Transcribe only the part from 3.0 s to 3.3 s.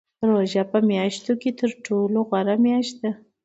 ده.